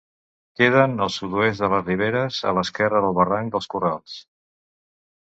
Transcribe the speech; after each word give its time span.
Queden 0.61 1.03
al 1.07 1.11
sud-oest 1.17 1.61
de 1.67 1.71
les 1.75 1.85
Riberes, 1.91 2.41
a 2.53 2.57
l'esquerra 2.61 3.05
del 3.07 3.17
barranc 3.23 3.55
dels 3.59 3.73
Corrals. 3.77 4.21